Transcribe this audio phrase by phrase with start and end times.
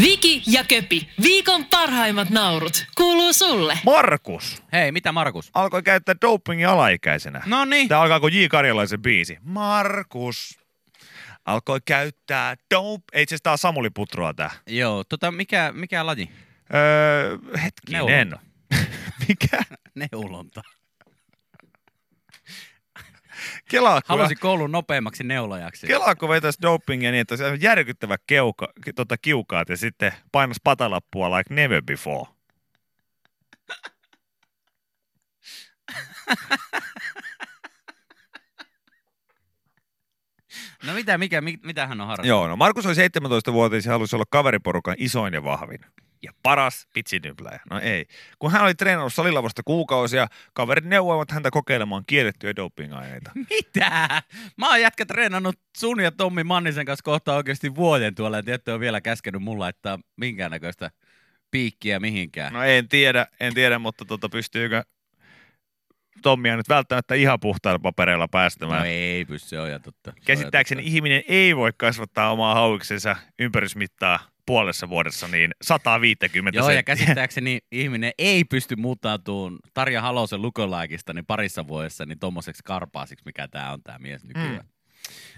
[0.00, 3.78] Viki ja Köpi, viikon parhaimmat naurut, kuuluu sulle.
[3.84, 5.50] Markus Hei, mitä Markus?
[5.54, 7.42] alkoi käyttää dopingia alaikäisenä.
[7.46, 7.88] No niin.
[7.88, 8.46] Tämä alkaa kuin J.
[8.46, 9.38] Karjalaisen biisi.
[9.42, 10.58] Markus
[11.44, 13.04] alkoi käyttää dope...
[13.12, 14.50] Ei itse asiassa tää on Samuli Putroa tää.
[14.66, 16.30] Joo, tota, mikä, mikä laji?
[16.74, 18.06] Öö, hetkinen.
[18.06, 18.38] Neulonta.
[19.28, 19.58] Mikä?
[20.12, 20.62] Neulonta.
[23.70, 25.86] Kelaatko, Halusin koulun nopeammaksi neulojaksi.
[25.86, 31.36] kelaatko vetäisi dopingia niin, että se on järkyttävä keuka, tota, kiukaat ja sitten painas patalappua
[31.36, 32.26] like never before.
[40.86, 42.28] No mitä, mikä, mi, mitä hän on harrastanut?
[42.28, 45.80] Joo, no Markus oli 17-vuotias ja halusi olla kaveriporukan isoin ja vahvin.
[46.22, 47.60] Ja paras pitsinybläjä.
[47.70, 48.06] No ei.
[48.38, 53.30] Kun hän oli treenannut salilla vasta kuukausia, kaverit neuvoivat häntä kokeilemaan kiellettyjä dopingaineita.
[53.50, 54.22] Mitä?
[54.56, 58.72] Mä oon jätkä treenannut sun ja Tommi Mannisen kanssa kohta oikeasti vuoden tuolla, ja ette
[58.72, 60.90] ole vielä käskenyt mulla laittaa minkäännäköistä
[61.50, 62.52] piikkiä mihinkään.
[62.52, 64.82] No en tiedä, en tiedä, mutta tota, pystyykö
[66.22, 68.80] Tommia nyt välttämättä ihan puhtailla papereilla päästämään.
[68.80, 70.10] No ei pysty, se on ja totta.
[70.10, 76.70] Se on Käsittääkseni ihminen ei voi kasvattaa omaa hauksensa ympärysmittaa puolessa vuodessa, niin 150 Joo,
[76.70, 83.24] ja käsittääkseni ihminen ei pysty muuttautumaan Tarja Halosen lukolaikista niin parissa vuodessa niin tommoseksi karpaasiksi,
[83.24, 84.56] mikä tää on tää mies nykyään.
[84.56, 84.68] Mm.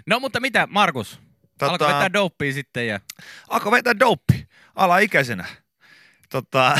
[0.06, 1.20] No mutta mitä, Markus?
[1.64, 3.00] Tota- Alkoi vetää dopea sitten ja...
[3.48, 5.44] Alkoi vetää dope alaikäisenä.
[6.30, 6.78] Tota...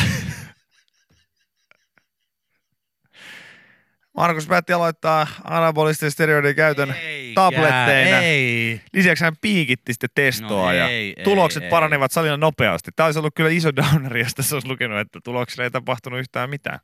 [4.19, 8.19] Markus päätti aloittaa anabolisten steroidien käytön Eikä, tabletteina.
[8.19, 8.81] Ei.
[8.93, 11.71] Lisäksi hän piikitti sitten testoa No ja ei, tulokset ei.
[11.71, 12.91] paranivat salilla nopeasti.
[12.97, 16.51] Tämä olisi ollut kyllä iso downeri, jos tässä olisi lukenut, että tuloksille ei tapahtunut yhtään
[16.51, 16.79] mitään.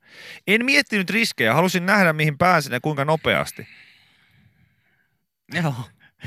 [0.46, 3.68] En miettinyt riskejä, halusin nähdä mihin pääsin ja kuinka nopeasti.
[5.54, 5.74] Joo.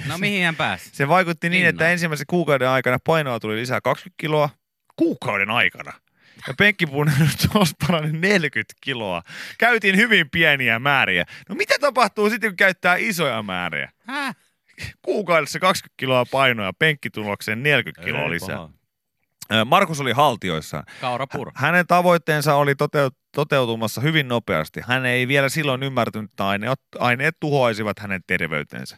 [0.08, 0.89] No mihin hän pääsi?
[0.94, 1.69] Se vaikutti niin, Innoa.
[1.69, 4.49] että ensimmäisen kuukauden aikana painoa tuli lisää 20 kiloa.
[4.95, 5.94] Kuukauden aikana.
[6.47, 7.11] Ja penkkipuun
[7.53, 9.21] tulos parani 40 kiloa.
[9.57, 11.25] Käytiin hyvin pieniä määriä.
[11.49, 13.92] No mitä tapahtuu sitten, kun käyttää isoja määriä?
[14.08, 14.36] Häh?
[15.02, 18.55] Kuukaudessa 20 kiloa painoa ja penkkitulokseen 40 kiloa Ei lisää.
[18.58, 19.65] paha.
[19.65, 20.83] Markus oli haltioissaan.
[21.37, 21.52] Puro.
[21.55, 24.81] Hänen tavoitteensa oli toteut- toteutumassa hyvin nopeasti.
[24.87, 28.98] Hän ei vielä silloin ymmärtänyt, että aineet, aineet tuhoaisivat hänen terveytensä.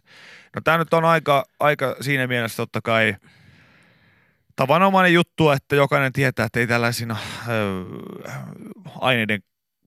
[0.56, 3.16] No tämä nyt on aika, aika siinä mielessä totta kai
[4.60, 7.86] tavanomainen juttu, että jokainen tietää, että ei tällaisina ö,
[9.02, 9.44] aineiden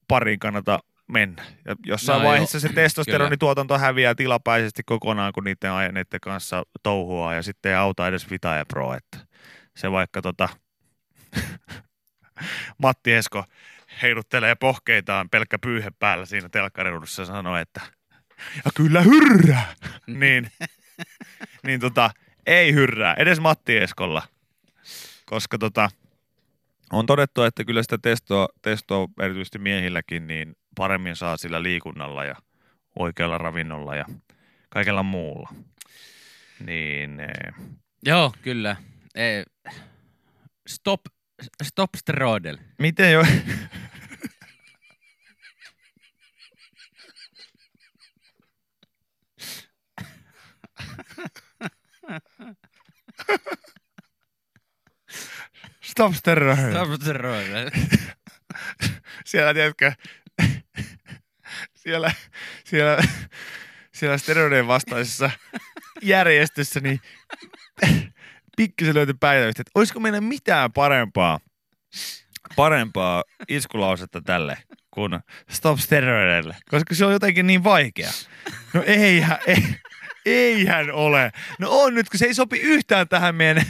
[0.09, 0.79] pariin kannata
[1.09, 1.43] mennä.
[1.65, 7.43] Ja jossain No vaiheessa se testosteronituotanto häviää tilapäisesti kokonaan, kun niiden aineiden kanssa touhua ja
[7.43, 8.95] sitten ei auta edes Vita ja Pro.
[8.95, 9.19] Että
[9.77, 10.49] se vaikka tota,
[12.83, 13.45] Matti Esko
[14.03, 17.81] heiluttelee pohkeitaan pelkkä pyyhe päällä siinä telkkariruudussa ja sanoo, että
[18.65, 19.75] ja kyllä hyrrää,
[20.07, 20.51] niin,
[21.63, 22.11] niin tota,
[22.47, 24.23] ei hyrrää, edes Matti Eskolla,
[25.33, 25.91] koska tota,
[26.93, 32.35] on todettu, että kyllä sitä testoa, testoa erityisesti miehilläkin niin paremmin saa sillä liikunnalla ja
[32.99, 34.05] oikealla ravinnolla ja
[34.69, 35.49] kaikella muulla.
[36.67, 37.55] Niin, eh,
[38.07, 38.77] Joo, kyllä.
[39.15, 39.45] Ei.
[40.69, 41.01] Stop,
[41.63, 42.59] stop steroidel.
[42.79, 43.25] miten jo...
[55.93, 56.71] Stop steroid.
[56.71, 57.71] Stop steroidel.
[59.25, 59.93] Siellä, tiedätkö,
[61.83, 62.13] siellä,
[62.65, 62.99] siellä,
[63.93, 65.31] siellä steroidien vastaisessa
[66.03, 67.01] järjestössä, niin
[68.57, 71.41] pikkusen löytyi päiväystä, että olisiko meillä mitään parempaa,
[72.57, 74.59] parempaa iskulausetta tälle
[74.91, 75.21] kuin
[75.51, 78.11] stop steroidille, koska se on jotenkin niin vaikea.
[78.75, 79.65] No eihän, ei,
[80.27, 81.33] eihän ole.
[81.59, 83.67] No on nyt, kun se ei sopi yhtään tähän meidän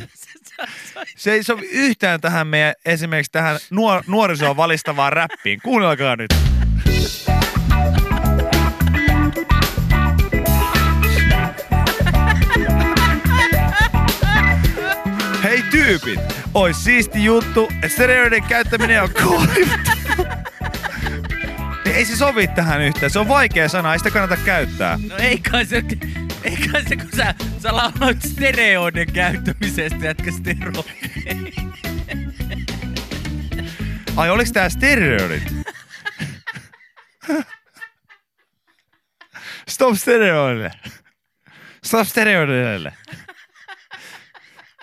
[1.16, 5.60] se ei sovi yhtään tähän meidän esimerkiksi tähän nuor- nuorisoa valistavaan räppiin.
[5.62, 6.30] Kuunnelkaa nyt.
[15.42, 16.20] Hei tyypit,
[16.54, 19.10] ois siisti juttu, että steroidin käyttäminen on.
[21.84, 24.98] Niin ei se sovi tähän yhtään, se on vaikea sana, ei sitä kannata käyttää.
[25.08, 25.82] No ei kai se,
[26.44, 30.84] ei kai se kun sä, sä lauloit stereoiden käyttämisestä, jätkä steroideja.
[34.16, 35.42] Ai oliks tää steroidit?
[39.68, 40.70] Stop steroidille.
[41.84, 42.92] Stop steroidille.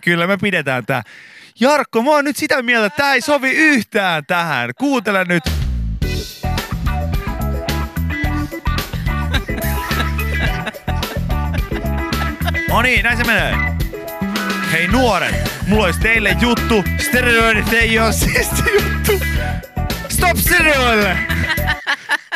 [0.04, 1.04] Kyllä me pidetään tää.
[1.60, 4.72] Jarkko, mä oon nyt sitä mieltä, että tää ei sovi yhtään tähän.
[4.78, 5.59] Kuuntele nyt.
[12.69, 13.54] No niin, näin se menee.
[14.71, 15.36] Hei nuoret,
[15.68, 16.83] mulla olisi teille juttu.
[16.98, 19.25] Steroidit ei oo siisti juttu.
[20.10, 21.18] Stop steroille!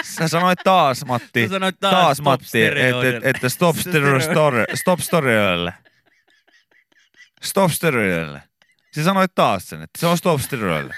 [0.04, 1.48] Sä sanoit taas, Matti.
[1.48, 4.76] Sä sanoit taas stop Matti, että, että stop steroille.
[4.76, 5.74] Stop steroille.
[7.44, 8.42] Stop steroille.
[8.96, 10.96] Sä sanoit taas sen, että se on stop steroille.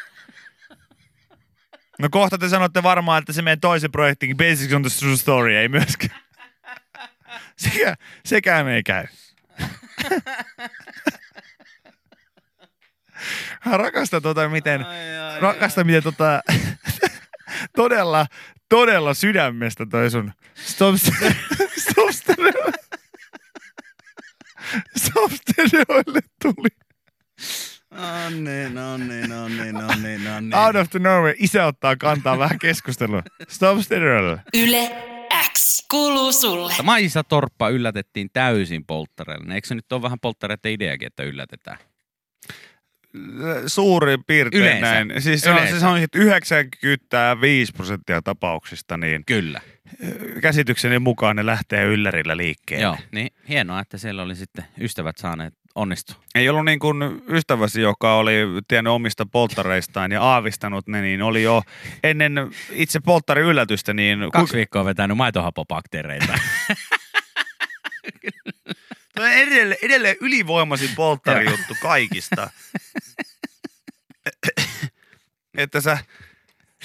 [1.99, 5.55] No kohta te sanotte varmaan, että se meidän toisen projektin Basics on the True Story
[5.55, 6.21] ei myöskään.
[7.57, 7.95] Sekä,
[8.25, 9.05] sekään ei käy.
[13.65, 16.41] Mä rakastan tota, miten, Ai, ai, rakastan miten tota,
[17.75, 18.25] todella,
[18.69, 20.95] todella sydämestä toi sun stop,
[21.77, 22.77] stop stereoille.
[24.97, 26.67] Stop stereoille tuli.
[27.91, 30.55] No niin, no niin, no niin, no niin, no niin.
[30.55, 33.23] Out of the nowhere, isä ottaa kantaa vähän keskustelua.
[33.47, 34.39] Stop stereoille.
[34.53, 34.89] Yle
[35.91, 36.73] kuuluu sulle.
[36.83, 39.53] Maisa Torppa yllätettiin täysin polttareille.
[39.55, 41.77] Eikö se nyt ole vähän polttareiden ideakin, että yllätetään?
[43.67, 44.81] Suurin piirtein Yleensä.
[44.91, 45.21] näin.
[45.21, 49.61] Siis se on, se on 95 prosenttia tapauksista, niin Kyllä.
[50.41, 52.83] käsitykseni mukaan ne lähtee yllärillä liikkeelle.
[52.83, 56.15] Joo, niin hienoa, että siellä oli sitten ystävät saaneet onnistua.
[56.35, 56.97] Ei ollut niin kuin
[57.29, 61.63] ystäväsi, joka oli tiennyt omista polttareistaan ja aavistanut ne, niin oli jo
[62.03, 66.33] ennen itse polttariyllätystä, niin Kaksi viikkoa vetänyt maitohapobakteereita.
[69.15, 72.49] Tuo on edelleen, edelleen ylivoimaisin polttarijuttu kaikista.
[75.57, 75.97] että sä,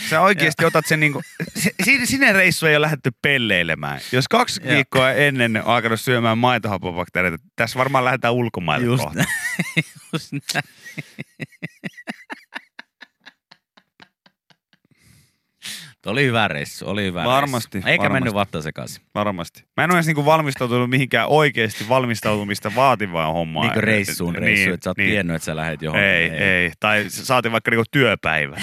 [0.08, 1.23] sä oikeasti otat sen niinku,
[1.56, 4.00] se- si- sinne reissu ei ole lähdetty pelleilemään.
[4.12, 4.75] Jos kaksi Joo.
[4.75, 9.25] viikkoa ennen on alkanut syömään maitohapobakteereita, tässä varmaan lähdetään ulkomaille Just kohta.
[10.12, 10.64] Just näin.
[16.02, 17.88] Tuo oli hyvä reissu, oli hyvä Varmasti, reissu.
[17.88, 18.20] Eikä varmasti.
[18.20, 19.02] mennyt vatta sekaisin.
[19.14, 19.64] Varmasti.
[19.76, 23.67] Mä en ole edes niinku valmistautunut mihinkään oikeasti valmistautumista vaativaan hommaan.
[23.67, 25.11] Niin kuin reissuun Et- reissu, niin, että sä oot niin.
[25.11, 26.08] tiennyt, että sä lähdet johonkin.
[26.08, 28.56] Ei, ei, Tai saatiin vaikka niinku työpäivä.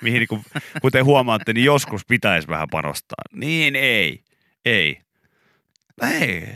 [0.00, 0.42] Mihin niinku,
[0.82, 3.22] kuten huomaatte, niin joskus pitäisi vähän panostaa.
[3.34, 4.22] Niin ei,
[4.64, 5.00] ei.
[6.20, 6.48] Ei.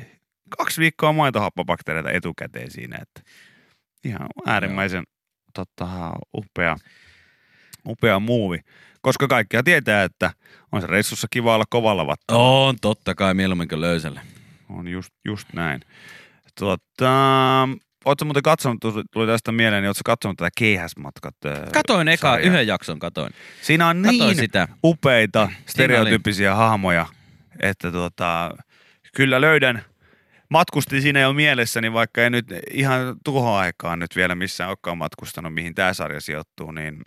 [0.58, 3.31] Kaksi viikkoa maitohappobakteereita etukäteen siinä, että
[4.04, 5.04] ihan äärimmäisen
[5.54, 6.76] tota, upea,
[7.88, 8.59] upea muuvi.
[9.03, 10.31] Koska kaikkia tietää, että
[10.73, 12.43] on se reissussa kiva olla kovalla vattalla.
[12.67, 14.21] On totta kai mieluummin kuin löysällä.
[14.69, 15.81] On just, just näin.
[16.61, 17.69] Tota,
[18.05, 18.81] ootko muuten katsonut,
[19.12, 21.35] tuli- tästä mieleen, niin katsonut tätä keihäsmatkat?
[21.44, 22.50] ö, Katoin eka, sarjaa?
[22.50, 23.32] yhden jakson katoin.
[23.62, 24.69] Siinä on Katoin niin sitä.
[24.85, 27.06] upeita stereotyyppisiä hahmoja,
[27.61, 28.50] että tota,
[29.17, 29.85] kyllä löydän,
[30.49, 35.55] matkustin siinä jo mielessäni, vaikka ei nyt ihan tuohon aikaan nyt vielä missään olekaan matkustanut,
[35.55, 37.03] mihin tämä sarja sijoittuu, niin,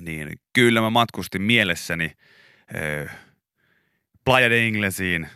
[0.00, 2.12] niin kyllä mä matkustin mielessäni
[2.74, 3.08] ö,
[4.24, 5.28] Playa de Inglesiin,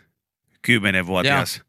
[0.63, 1.63] kymmenenvuotias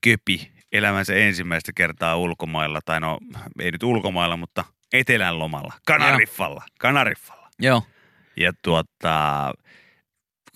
[0.00, 3.18] köpi elämänsä ensimmäistä kertaa ulkomailla, tai no
[3.60, 7.48] ei nyt ulkomailla, mutta etelän lomalla, Kanariffalla, Kanariffalla.
[7.58, 7.82] Joo.
[8.36, 9.52] Ja tuota,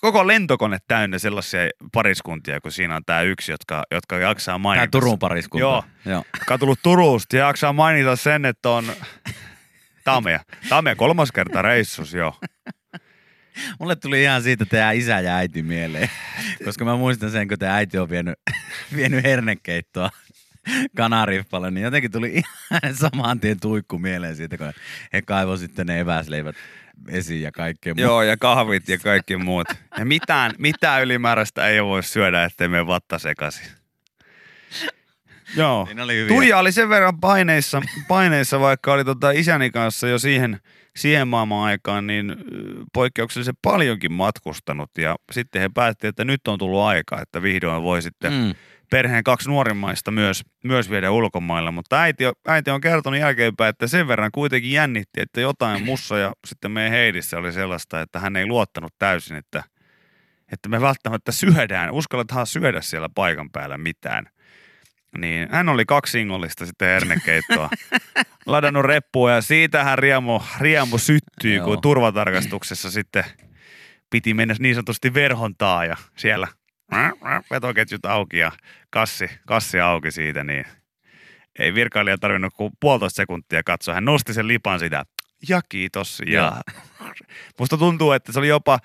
[0.00, 1.60] koko lentokone täynnä sellaisia
[1.92, 4.86] pariskuntia, kun siinä on tämä yksi, jotka, jotka jaksaa mainita.
[4.86, 5.62] Tää Turun pariskunta.
[5.62, 5.84] Joo.
[6.06, 6.24] Joo.
[6.38, 8.84] Joka on tullut Turusta ja jaksaa mainita sen, että on...
[10.04, 12.36] Tämä on meidän, tämä on meidän kolmas kerta reissus, joo.
[13.80, 16.10] Mulle tuli ihan siitä teidän isä ja äiti mieleen,
[16.64, 18.38] koska mä muistan sen, kun te äiti on vienyt,
[18.96, 20.10] vienyt hernekeittoa
[20.96, 24.72] Kanariffalle, niin jotenkin tuli ihan saman tien tuikku mieleen siitä, kun
[25.12, 26.56] he kaivoi sitten ne eväsleivät
[27.08, 28.02] esiin ja kaikkea muuta.
[28.02, 29.68] Joo, ja kahvit ja kaikki muut.
[29.98, 33.66] Ja mitään, mitään ylimääräistä ei voi syödä, ettei me vatta sekaisin.
[35.56, 35.86] Joo.
[35.86, 36.28] Siinä oli hyviä.
[36.28, 40.60] Tuija oli sen verran paineissa, paineissa vaikka oli tota isäni kanssa jo siihen,
[40.96, 42.36] siihen maailman aikaan, niin
[42.94, 44.90] poikkeuksellisen paljonkin matkustanut.
[44.98, 48.54] Ja sitten he päätti, että nyt on tullut aika, että vihdoin voi sitten Mm.
[48.90, 51.72] perheen kaksi nuorimmaista myös, myös viedä ulkomailla.
[51.72, 56.18] Mutta äiti, on- äiti on kertonut jälkeenpäin, että sen verran kuitenkin jännitti, että jotain mussa
[56.18, 59.64] ja sitten meidän Heidissä oli sellaista, että hän ei luottanut täysin, että,
[60.52, 64.26] että me välttämättä syödään, uskalletaan syödä siellä paikan päällä mitään.
[65.18, 67.70] Niin hän oli kaksi singollista sitten hernekeittoa
[68.46, 71.66] ladannut reppua ja siitähän riemu, riemu syttyi, Joo.
[71.66, 73.24] kun turvatarkastuksessa sitten
[74.10, 76.48] piti mennä niin sanotusti verhontaa ja siellä
[77.50, 78.52] vetoketjut auki ja
[78.90, 80.64] kassi, kassi auki siitä, niin
[81.58, 83.94] ei virkailija tarvinnut kuin puolitoista sekuntia katsoa.
[83.94, 85.04] Hän nosti sen lipan sitä,
[85.48, 86.22] ja kiitos.
[86.26, 86.60] Ja
[87.58, 88.78] musta tuntuu, että se oli jopa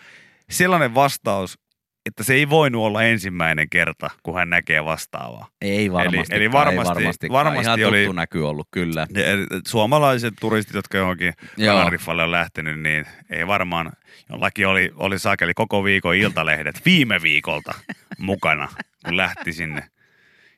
[0.49, 1.59] sellainen vastaus,
[2.05, 5.47] että se ei voinut olla ensimmäinen kerta, kun hän näkee vastaavaa.
[5.61, 6.35] Ei varmasti.
[6.35, 9.07] eli varmasti- ei varmasti, varmasti Ihan oli- tuttu näky ollut, kyllä.
[9.15, 9.23] Ne,
[9.67, 11.33] suomalaiset turistit, jotka johonkin.
[11.65, 13.91] Kanariffalle on lähtenyt, niin ei varmaan,
[14.29, 17.73] jollakin oli, oli sakeli koko viikon iltalehdet viime viikolta
[18.17, 18.67] mukana,
[19.05, 19.83] kun lähti sinne.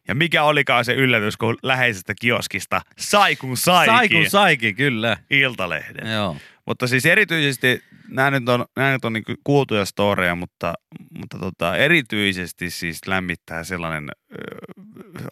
[0.07, 5.17] Ja mikä olikaan se yllätys, kun läheisestä kioskista sai kun saikin Sai kun saikin, kyllä.
[5.29, 6.11] Iltalehden.
[6.11, 6.37] Joo.
[6.65, 10.73] Mutta siis erityisesti, nämä nyt on, nämä nyt on niin kuultuja storeja, mutta,
[11.17, 14.35] mutta tota, erityisesti siis lämmittää sellainen ö,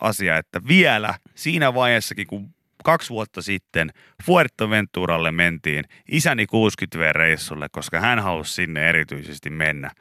[0.02, 3.92] asia, että vielä siinä vaiheessakin, kun kaksi vuotta sitten
[4.24, 9.92] Fuerteventuralle mentiin isäni 60V-reissulle, koska hän halusi sinne erityisesti mennä.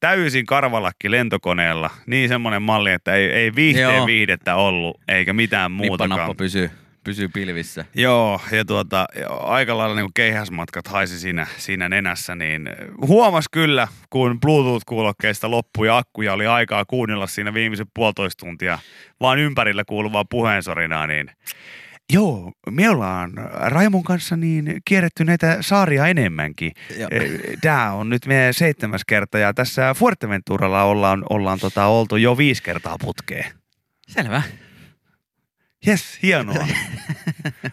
[0.00, 4.06] Täysin karvalakki lentokoneella, niin semmoinen malli, että ei, ei viihteen Joo.
[4.06, 6.10] viihdettä ollut, eikä mitään muutakaan.
[6.10, 6.70] Nippanappa pysyy,
[7.04, 7.84] pysyy pilvissä.
[7.94, 12.68] Joo, ja tuota, aika lailla niin keihäsmatkat haisi siinä, siinä nenässä, niin
[13.06, 18.78] huomas kyllä, kun Bluetooth-kuulokkeista loppui ja akkuja oli aikaa kuunnella siinä viimeisen puolitoista tuntia
[19.20, 21.30] vaan ympärillä kuuluvaa puheensorinaa, niin
[22.12, 26.72] Joo, me ollaan Raimon kanssa niin kierretty näitä saaria enemmänkin.
[26.98, 27.08] Joo.
[27.60, 32.62] Tämä on nyt meidän seitsemäs kerta ja tässä Fuerteventuralla ollaan, ollaan tota, oltu jo viisi
[32.62, 33.44] kertaa putkeen.
[34.08, 34.42] Selvä.
[35.86, 36.66] Jes, hienoa.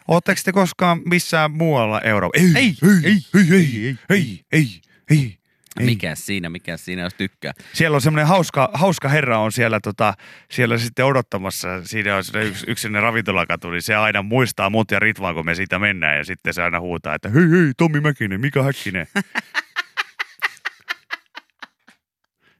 [0.07, 2.59] Oletteko te koskaan missään muualla Euroopassa?
[2.59, 5.37] Ei, ei, ei, ei, ei, ei, ei.
[5.79, 5.85] Ei.
[5.85, 7.53] Mikä siinä, mikä siinä, jos tykkää.
[7.73, 10.13] Siellä on semmoinen hauska, hauska herra on siellä, tota,
[10.51, 11.67] siellä sitten odottamassa.
[11.83, 15.79] Siinä on yksi, yksi ravintolakatu, niin se aina muistaa mut ja Ritvaa, kun me siitä
[15.79, 16.17] mennään.
[16.17, 19.07] Ja sitten se aina huutaa, että hei hei, Tommi Mäkinen, Mika Häkkinen.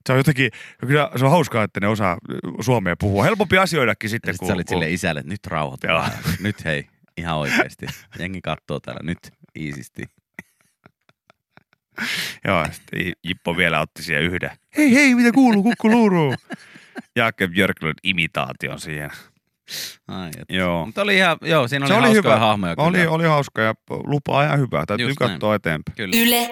[0.07, 0.51] Se on jotenkin,
[0.88, 2.17] kyllä se on hauskaa, että ne osaa
[2.62, 3.24] suomea puhua.
[3.24, 4.47] Helpompi asioidakin Ja sitten, sit kun...
[4.47, 5.41] sä olit kun- sille isälle, että nyt
[5.88, 6.12] vähän.
[6.43, 7.85] Nyt hei, ihan oikeasti.
[8.19, 9.19] Jengi katsoo täällä nyt
[9.59, 10.03] iisisti.
[12.45, 14.50] Joo, ja sitten Jippo vielä otti siihen yhden.
[14.77, 16.35] Hei hei, mitä kuuluu, kukku luuruu.
[17.15, 19.09] Jakob Björklund imitaation siihen.
[20.07, 20.45] Ai, et.
[20.50, 20.85] Joo.
[20.85, 22.45] Mutta oli ihan, joo, siinä oli, Se oli hauskoja hyvä.
[22.45, 22.88] hahmoja kyllä.
[22.88, 24.83] Oli, oli hauska ja lupaa ihan hyvää.
[24.88, 25.31] Täytyy Just näin.
[25.31, 25.95] katsoa eteenpäin.
[25.95, 26.15] Kyllä.
[26.17, 26.50] Yle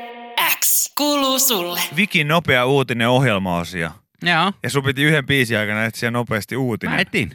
[0.97, 1.79] kuuluu sulle.
[1.95, 3.91] Vikin nopea uutinen ohjelmaosia.
[4.21, 6.95] Joo, Ja sun piti yhden biisin aikana etsiä nopeasti uutinen.
[6.95, 7.33] mä etin.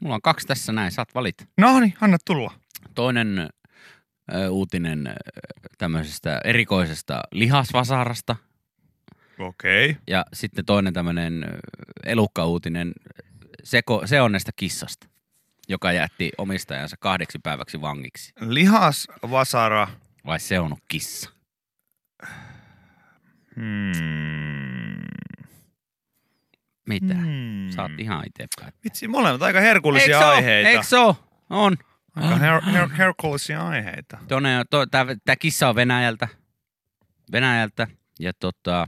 [0.00, 1.44] Mulla on kaksi tässä näin, saat valita.
[1.56, 2.52] No niin, anna tulla.
[2.94, 3.48] Toinen
[4.34, 5.12] ö, uutinen ö,
[5.78, 8.36] tämmöisestä erikoisesta lihasvasarasta
[9.38, 9.90] Okei.
[9.90, 10.02] Okay.
[10.06, 11.46] ja sitten toinen tämmöinen
[12.04, 12.92] elukkauutinen
[13.64, 15.06] seko, seonnesta kissasta,
[15.68, 18.32] joka jätti omistajansa kahdeksi päiväksi vangiksi.
[18.40, 19.88] Lihas, vasara.
[20.26, 21.30] Vai seonnut kissa?
[23.56, 25.00] Hmm.
[26.88, 27.14] Mitä?
[27.14, 27.70] Hmm.
[27.70, 28.80] Saat ihan itse päättää.
[28.84, 30.68] Vitsi, molemmat aika herkullisia Eikö aiheita.
[30.70, 30.96] Eikö se?
[31.50, 31.76] On.
[32.16, 34.18] Aika her- her- herkullisia aiheita.
[35.24, 36.28] Tää, kissa on Venäjältä.
[37.32, 37.86] Venäjältä.
[38.20, 38.86] Ja tota,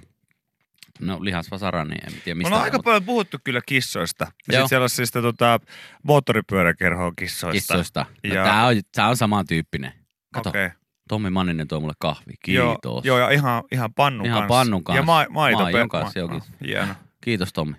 [1.00, 2.48] no lihasvasara, niin en tiedä Me mistä.
[2.48, 4.24] ollaan on, aika mutta paljon puhuttu kyllä kissoista.
[4.24, 5.60] Ja sitten sellaisista tota,
[6.02, 7.52] moottoripyöräkerhoa kissoista.
[7.52, 8.06] Kissoista.
[8.24, 9.92] No, Ja- tää, on, tää on samantyyppinen.
[10.34, 10.70] Kato, Okei.
[11.08, 12.32] Tommi Manninen tuo mulle kahvi.
[12.46, 13.04] Joo, Kiitos.
[13.04, 14.48] joo, ja ihan, ihan pannun Ihan kanssa.
[14.48, 15.02] pannun Ja kanssa.
[15.04, 15.58] ma- maito.
[15.62, 16.48] Maijon kanssa, joo, kiitos.
[16.66, 16.94] Hieno.
[17.20, 17.74] Kiitos Tommi.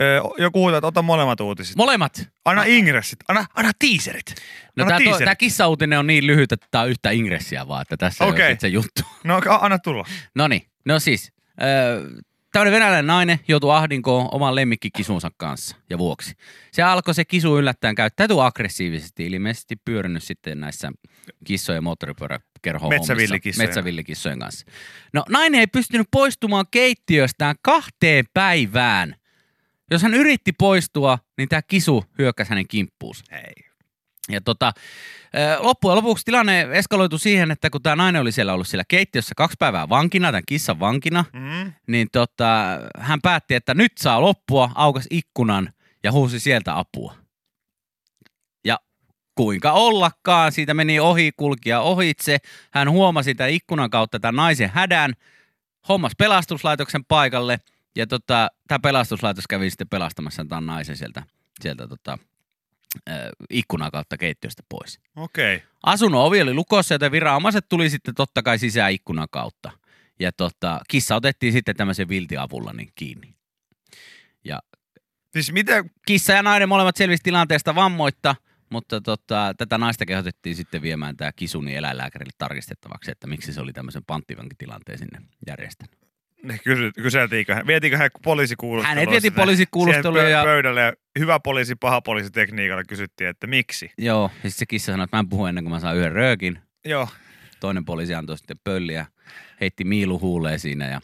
[0.00, 1.76] Ö, Joku huutaa, että ota molemmat uutiset.
[1.76, 2.28] Molemmat.
[2.44, 4.34] Anna ingressit, anna, anna teaserit.
[4.76, 7.96] No anna tää, to, kissauutinen on niin lyhyt, että tää on yhtä ingressiä vaan, että
[7.96, 8.40] tässä okay.
[8.40, 9.02] ei ole se juttu.
[9.24, 10.04] No anna tulla.
[10.34, 11.32] No niin, no siis.
[11.62, 12.10] Öö,
[12.52, 16.34] tämmöinen venäläinen nainen joutui ahdinkoon oman lemmikkikisunsa kanssa ja vuoksi.
[16.72, 20.92] Se alkoi se kisu yllättäen käyttäytyä aggressiivisesti, ilmeisesti pyörinyt sitten näissä
[21.44, 21.84] kissojen
[22.66, 23.68] moottoripyöräkerho Metsävillikissojen.
[23.68, 24.66] metsävillikissojen kanssa.
[25.12, 29.14] No nainen ei pystynyt poistumaan keittiöstään kahteen päivään.
[29.90, 33.24] Jos hän yritti poistua, niin tämä kisu hyökkäsi hänen kimppuunsa.
[33.32, 33.52] Hei.
[34.30, 34.72] Ja tota,
[35.58, 39.56] loppujen lopuksi tilanne eskaloitui siihen, että kun tämä nainen oli siellä ollut siellä keittiössä kaksi
[39.58, 41.72] päivää vankina, tämän kissan vankina, Mm.
[41.86, 42.54] niin tota,
[42.98, 45.72] hän päätti, että nyt saa loppua, aukas ikkunan
[46.04, 47.14] ja huusi sieltä apua.
[49.38, 52.38] Ja kuinka ollakaan, siitä meni ohi kulkija ohitse.
[52.70, 55.12] Hän huomasi tämän ikkunan kautta tämän naisen hädän,
[55.88, 57.58] hommas pelastuslaitoksen paikalle
[57.96, 61.22] ja tota, tämä pelastuslaitos kävi sitten pelastamassa tämän naisen sieltä,
[61.60, 62.18] sieltä tota,
[63.50, 65.00] ikkunan kautta keittiöstä pois.
[65.16, 65.56] Okei.
[65.56, 65.68] Okay.
[65.82, 69.70] Asunnon ovi oli lukossa, joten viranomaiset tuli sitten totta kai sisään ikkunan kautta.
[70.20, 73.34] Ja tota, kissa otettiin sitten tämmöisen viltiavulla niin kiinni.
[75.32, 78.36] Siis mitä, Kissa ja nainen molemmat selvisi tilanteesta vammoitta,
[78.70, 83.72] mutta tota, tätä naista kehotettiin sitten viemään tämä kisuni eläinlääkärille tarkistettavaksi, että miksi se oli
[83.72, 85.96] tämmöisen panttivankitilanteen sinne järjestänyt.
[86.42, 89.00] ne kysy, kyseltiinkö hän, vietiinkö hän poliisikuulustelua?
[89.04, 93.90] Hänet sinne- poliisikuulusteluun ja- pö- pöydälle ja hyvä poliisi, paha poliisi tekniikalla kysyttiin, että miksi.
[93.98, 96.12] Joo, ja sitten se kissa sanoi, että mä en puhu ennen kuin mä saan yhden
[96.12, 96.58] röökin.
[96.84, 97.08] Joo,
[97.60, 99.06] Toinen poliisi antoi sitten pölliä,
[99.60, 101.00] heitti miilu huuleen siinä ja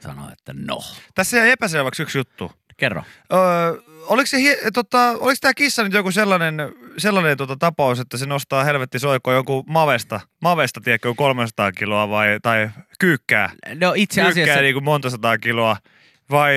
[0.00, 0.80] sanoi, että no.
[1.14, 2.52] tässä jäi epäselväksi yksi juttu.
[2.76, 3.02] Kerro.
[3.32, 6.54] Öö, oliko, se, tota, oliko tämä kissa nyt joku sellainen,
[6.98, 12.38] sellainen tota, tapaus, että se nostaa helvetti soikoon joku mavesta, mavesta tiedätkö, 300 kiloa vai,
[12.42, 13.50] tai kyykkää,
[13.80, 15.76] No itse kyykkää asiassa niin kuin monta sataa kiloa
[16.30, 16.54] Vai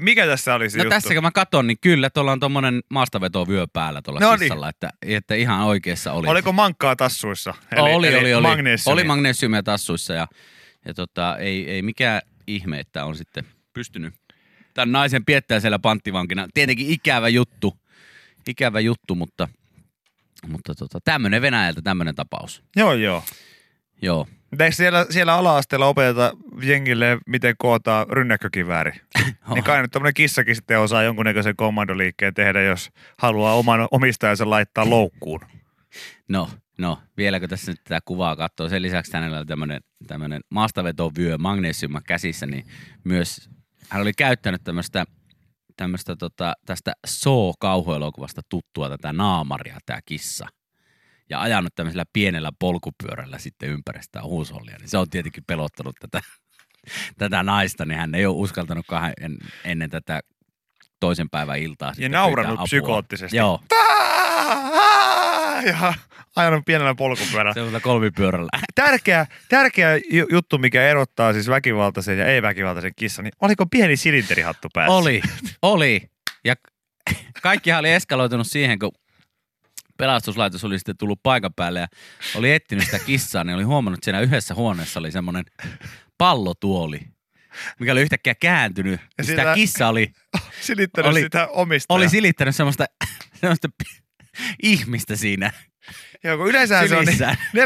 [0.00, 0.94] mikä tässä oli se No juttu?
[0.94, 4.38] tässä kun mä katon, niin kyllä tuolla on tommonen maastavetovyö päällä tuolla No niin.
[4.38, 6.28] kissalla, että, että ihan oikeassa oli.
[6.28, 7.54] Oliko mankkaa tassuissa?
[7.78, 8.42] oli, oli, oli.
[8.42, 8.94] Magnesiumia.
[8.94, 10.26] Oli magnesiumia tassuissa ja,
[10.84, 14.14] ja tota, ei, ei mikään ihme, että on sitten pystynyt
[14.74, 16.48] tämän naisen piettää siellä panttivankina.
[16.54, 17.76] Tietenkin ikävä juttu,
[18.48, 19.48] ikävä juttu, mutta,
[20.46, 22.62] mutta tota, tämmöinen Venäjältä tämmöinen tapaus.
[22.76, 23.24] Joo, joo.
[24.02, 24.26] Joo.
[24.60, 28.92] Eikö siellä, siellä ala-asteella opeteta jengille, miten kootaan rynnäkkökivääri?
[29.54, 34.90] niin kai nyt tämmöinen kissakin sitten osaa jonkunnäköisen kommandoliikkeen tehdä, jos haluaa oman omistajansa laittaa
[34.90, 35.40] loukkuun.
[36.28, 38.68] No, no, vieläkö tässä nyt tätä kuvaa katsoo.
[38.68, 42.66] Sen lisäksi hänellä oli tämmöinen, tämmöinen maastavetovyö magnesiuma käsissä, niin
[43.04, 43.50] myös
[43.90, 45.04] hän oli käyttänyt tämmöistä
[45.76, 50.46] tämmöistä tota, tästä Saw-kauhuelokuvasta tuttua tätä naamaria, tämä kissa.
[51.30, 54.76] Ja ajanut tämmöisellä pienellä polkupyörällä sitten ympäri sitä huushollia.
[54.78, 56.20] Niin se on tietenkin pelottanut tätä,
[57.18, 60.20] tätä naista, niin hän ei ole uskaltanutkaan en, ennen tätä
[61.00, 61.92] toisen päivän iltaa.
[61.98, 63.36] Ja nauranut psykoottisesti.
[63.36, 63.60] Joo,
[65.66, 65.94] Ja
[66.36, 67.54] ajanut pienellä polkupyörällä.
[67.54, 68.48] semmoisella kolmipyörällä.
[68.74, 74.68] Tärkeä, tärkeä ju- juttu, mikä erottaa siis väkivaltaisen ja ei-väkivaltaisen kissan, niin oliko pieni silinterihattu
[74.74, 74.92] päässä?
[74.92, 75.22] Oli,
[75.62, 76.10] oli.
[76.44, 76.54] Ja
[77.42, 78.92] kaikkihan oli eskaloitunut siihen, kun
[79.96, 81.88] pelastuslaitos oli sitten tullut paikan päälle ja
[82.34, 85.44] oli etsinyt sitä kissaa, niin oli huomannut, että siinä yhdessä huoneessa oli semmoinen
[86.18, 87.00] pallotuoli,
[87.80, 89.00] mikä oli yhtäkkiä kääntynyt.
[89.18, 90.12] Ja sitä kissa oli,
[90.60, 91.96] Silittänyt Oli- sitä omistajaa.
[91.96, 92.84] oli silittänyt semmoista,
[93.40, 93.68] semmoista
[94.62, 95.52] ihmistä siinä
[96.24, 97.18] Joo, kun yleensähän se on, niin,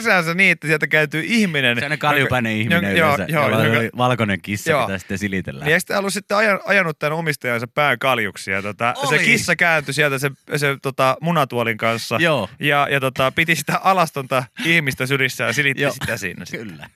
[0.02, 1.76] se on niin, että sieltä käytyy ihminen.
[1.76, 4.86] Sellainen kaljupäinen ihminen jonka- yleensä, joo, jonka- oli valkoinen kissa, Joo.
[4.86, 5.64] mitä sitten silitellään.
[5.64, 9.56] Niin eikö sitä ollut sitten ajan, ajanut tämän omistajansa pään kaljuksi ja tota, se kissa
[9.56, 12.16] kääntyi sieltä se, se tota, munatuolin kanssa.
[12.20, 12.48] Joo.
[12.60, 15.92] Ja, ja tota, piti sitä alastonta ihmistä sylissä ja silitti Joo.
[15.92, 16.44] sitä siinä.
[16.50, 16.90] Kyllä.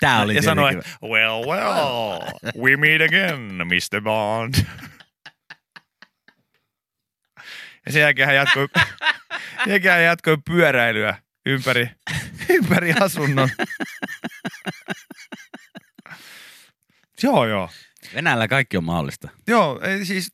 [0.00, 2.20] Tää oli ja sanoi, well, well,
[2.62, 4.00] we meet again, Mr.
[4.02, 4.54] Bond.
[7.86, 8.68] Ja sen jälkeen hän jatkoi,
[9.64, 11.90] sen jälkeen hän jatkoi pyöräilyä ympäri,
[12.48, 13.48] ympäri asunnon.
[17.22, 17.70] joo, joo.
[18.14, 19.28] Venäjällä kaikki on mahdollista.
[19.46, 20.32] Joo, ei siis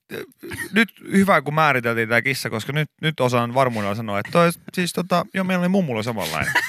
[0.72, 4.92] nyt hyvä kun määriteltiin tämä kissa, koska nyt, nyt osaan varmuudella sanoa, että toi, siis
[4.92, 6.52] tota, joo, meillä oli mummulla samanlainen.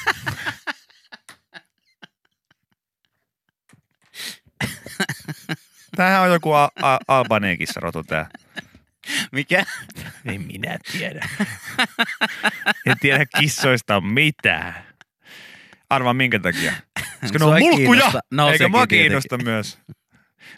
[5.96, 8.30] Tämähän on joku a- a- albaneen kissarotu tää.
[9.34, 9.66] Mikä?
[10.26, 11.30] En minä tiedä.
[12.86, 14.86] En tiedä kissoista mitään.
[15.90, 16.74] Arvaa minkä takia.
[17.22, 18.20] Koska ne on ei mulkkuja, kiinnosta.
[18.32, 19.06] No, eikä sekin mua tietenkin.
[19.06, 19.78] kiinnosta myös.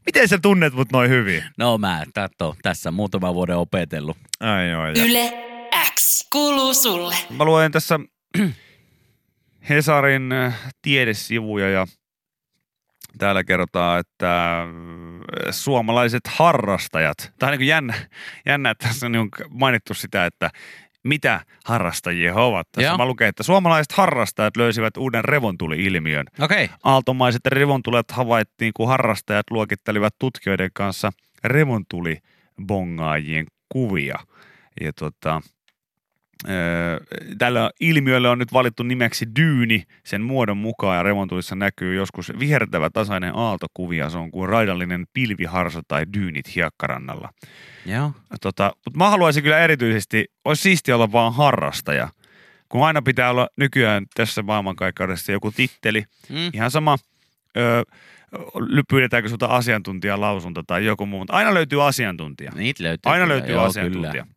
[0.06, 1.44] Miten sä tunnet mut noin hyvin?
[1.58, 4.18] No mä katso, tässä muutama vuoden opetellut.
[4.40, 5.06] Ai joo, ja.
[5.06, 5.34] Yle
[5.96, 7.16] X kuuluu sulle.
[7.30, 8.00] Mä luen tässä
[9.70, 11.88] Hesarin äh, tiedesivuja ja
[13.18, 14.68] täällä kerrotaan, että äh,
[15.52, 17.94] suomalaiset harrastajat, tai niin kuin jännä,
[18.46, 20.50] jännä, että tässä on niin mainittu sitä, että
[21.04, 22.68] mitä harrastajia he ovat.
[22.72, 22.98] Tässä Joo.
[22.98, 26.26] mä luken, että suomalaiset harrastajat löysivät uuden revontuli-ilmiön.
[26.42, 26.68] Okay.
[26.84, 31.12] Aaltomaiset revontulet havaittiin, kun harrastajat luokittelivat tutkijoiden kanssa
[31.44, 34.20] revontulibongaajien kuvia.
[34.82, 35.42] Ja tota,
[37.38, 42.90] tällä ilmiöllä on nyt valittu nimeksi dyyni sen muodon mukaan ja revontulissa näkyy joskus vihertävä
[42.90, 44.10] tasainen aaltokuvia.
[44.10, 47.30] Se on kuin raidallinen pilviharsa tai dyynit hiekkarannalla.
[47.86, 48.12] Joo.
[48.42, 52.10] Tota, mutta mä haluaisin kyllä erityisesti, olisi siisti olla vaan harrastaja.
[52.70, 56.50] Kun aina pitää olla nykyään tässä maailmankaikkeudessa joku titteli, Mm.
[56.54, 56.98] Ihan sama,
[57.58, 57.84] öö,
[58.90, 62.52] pyydetäänkö sulta asiantuntijalausunto tai joku muu, mutta aina löytyy asiantuntija.
[62.56, 63.12] Niitä löytyy.
[63.12, 63.34] Aina kyllä.
[63.34, 64.24] löytyy Joo, asiantuntija.
[64.24, 64.35] Kyllä.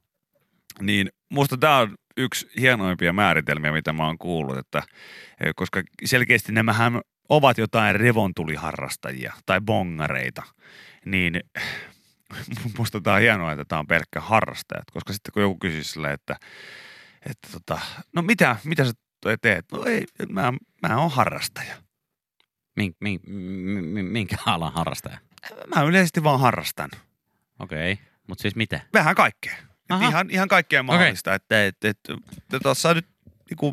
[0.81, 4.83] Niin musta tämä on yksi hienoimpia määritelmiä, mitä mä oon kuullut, että
[5.47, 10.43] ö, koska selkeästi nämähän ovat jotain revontuliharrastajia tai bongareita,
[11.05, 11.41] niin
[12.79, 16.14] musta tämä on hienoa, että tämä on pelkkä harrastajat, koska sitten kun joku kysyy silleen,
[16.14, 16.37] että,
[17.27, 17.81] että tota,
[18.14, 18.93] no mitä, mitä sä
[19.43, 19.67] teet?
[19.73, 20.53] No ei, mä,
[20.88, 21.77] mä oon harrastaja.
[22.77, 25.19] Min, min, min, minkä alan harrastaja?
[25.77, 26.91] Mä yleisesti vaan harrastan.
[27.59, 27.93] Okei.
[27.93, 28.05] Okay.
[28.29, 28.81] Mutta siis mitä?
[28.93, 29.67] Vähän kaikkea.
[29.90, 31.35] Et ihan, ihan kaikkea mahdollista.
[31.35, 31.98] Että et, et,
[32.55, 33.07] et, tuossa nyt
[33.51, 33.72] niinku,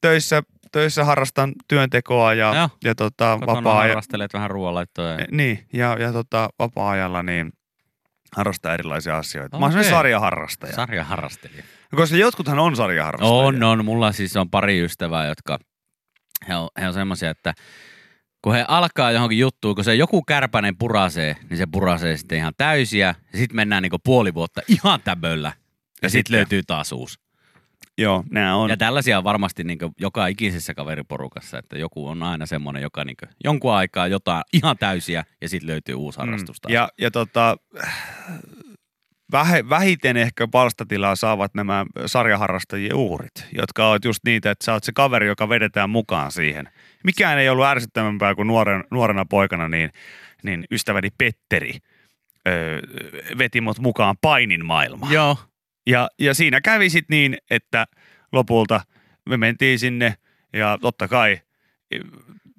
[0.00, 0.42] töissä,
[0.72, 2.68] töissä harrastan työntekoa ja, Joo.
[2.84, 5.10] ja tota, vapaa harrastelet vähän ruoanlaittoa.
[5.10, 5.26] Ja...
[5.30, 7.52] niin, ja, ja tota, vapaa-ajalla niin
[8.36, 9.58] harrastaa erilaisia asioita.
[9.58, 10.72] Mä oon sarjaharrastaja.
[10.72, 11.62] Sarjaharrastelija.
[11.96, 13.34] Koska jotkuthan on sarjaharrastajia.
[13.34, 13.84] On, on.
[13.84, 15.58] Mulla siis on pari ystävää, jotka
[16.48, 17.54] he on, he on semmoisia, että
[18.42, 22.52] kun he alkaa johonkin juttuun, kun se joku kärpänen purasee, niin se purasee sitten ihan
[22.56, 23.14] täysiä.
[23.32, 25.48] Ja sitten mennään niinku puoli vuotta ihan täböllä.
[25.48, 25.54] Ja,
[26.02, 27.18] Ja sitten sitten- löytyy taas uusi.
[27.98, 28.70] Joo, nämä on.
[28.70, 33.16] Ja tällaisia on varmasti niin joka ikisessä kaveriporukassa, että joku on aina semmoinen, joka niin
[33.44, 36.70] jonkun aikaa jotain ihan täysiä ja sitten löytyy uusi harrastus taas.
[36.70, 36.74] Mm.
[36.74, 37.56] Ja, ja tota,
[39.68, 44.92] vähiten ehkä palstatilaa saavat nämä sarjaharrastajien uhrit, jotka ovat just niitä, että sä oot se
[44.92, 46.68] kaveri, joka vedetään mukaan siihen.
[47.04, 49.90] Mikään ei ollut ärsyttävämpää kuin nuoren, nuorena poikana, niin,
[50.42, 51.78] niin ystäväni Petteri
[52.48, 52.80] öö,
[53.38, 55.12] veti mut mukaan painin maailmaan.
[55.12, 55.36] Joo,
[55.86, 57.86] Ja, ja siinä kävi sitten niin, että
[58.32, 58.80] lopulta
[59.28, 60.14] me mentiin sinne
[60.52, 61.40] ja totta kai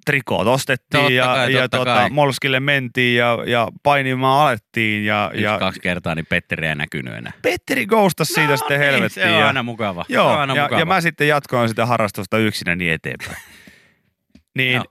[0.05, 2.09] trikoot ostettiin Totta ja, kai, ja totta tota, kai.
[2.09, 5.05] Molskille mentiin ja, ja painimaan alettiin.
[5.05, 7.31] Ja, yksi, ja kaksi kertaa, niin Petteri ei näkynyt enää.
[7.41, 9.27] Petteri ghostasi siitä sitten helvettiin.
[9.27, 10.05] Se on ja, aina mukava.
[10.07, 10.79] se Joo, on aina ja, mukava.
[10.79, 13.37] ja mä sitten jatkoin sitä harrastusta yksinä niin eteenpäin.
[14.57, 14.85] niin, Joo.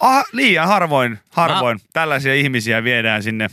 [0.00, 3.48] ah, liian harvoin, harvoin tällaisia ihmisiä viedään sinne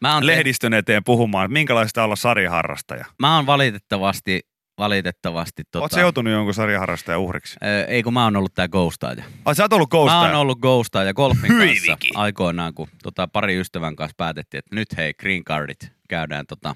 [0.00, 3.04] mä oon, lehdistön eteen puhumaan, että minkälaista olla sarjaharrastaja.
[3.18, 4.40] mä oon valitettavasti,
[4.78, 5.78] valitettavasti Tota...
[5.78, 7.56] Oletko tota, joutunut jonkun sarjaharrastajan uhriksi?
[7.64, 9.24] ö, ei kun mä oon ollut tää ghostaaja.
[9.44, 10.20] Ai sä oot ollut Mä ghostaja?
[10.20, 14.96] oon ollut ghostaaja golfin Hyi kanssa aikoinaan, kun tota, pari ystävän kanssa päätettiin, että nyt
[14.96, 16.74] hei green cardit käydään tota,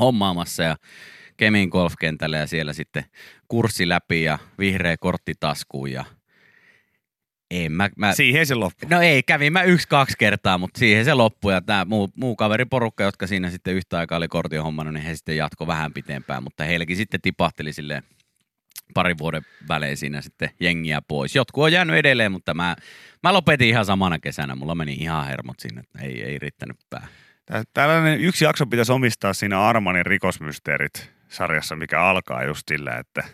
[0.00, 0.76] hommaamassa ja
[1.36, 3.04] Kemin golfkentälle ja siellä sitten
[3.48, 6.04] kurssi läpi ja vihreä kortti taskuun ja
[7.54, 8.88] en mä, mä Siihen se loppui.
[8.90, 11.52] No ei, kävin mä yksi, kaksi kertaa, mutta siihen se loppui.
[11.52, 15.14] Ja tämä muu, muu kaveriporukka, jotka siinä sitten yhtä aikaa oli kortin hommannut, niin he
[15.14, 16.42] sitten jatko vähän pitempään.
[16.42, 18.02] Mutta heilläkin sitten tipahteli silleen
[18.94, 21.34] parin vuoden välein siinä sitten jengiä pois.
[21.34, 22.76] Jotkut on jäänyt edelleen, mutta mä,
[23.22, 24.54] mä lopetin ihan samana kesänä.
[24.54, 27.06] Mulla meni ihan hermot sinne, että ei, ei riittänyt pää.
[27.74, 33.24] Tällainen yksi jakso pitäisi omistaa siinä Armanin rikosmysteerit sarjassa, mikä alkaa just sillä, että,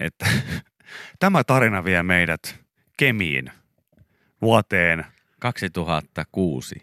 [0.00, 0.26] että
[1.18, 2.59] tämä tarina vie meidät
[3.00, 3.50] Kemiin
[4.42, 5.04] vuoteen
[5.38, 6.82] 2006.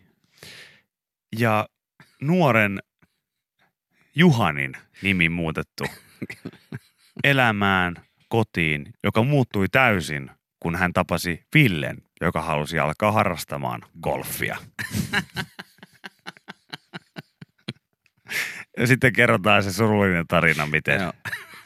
[1.40, 1.68] ja
[2.22, 2.80] nuoren
[4.16, 5.84] Juhanin nimi muutettu
[7.24, 7.96] elämään
[8.28, 14.58] kotiin, joka muuttui täysin, kun hän tapasi Villen, joka halusi alkaa harrastamaan golfia.
[18.78, 21.02] Ja sitten kerrotaan se surullinen tarina, miten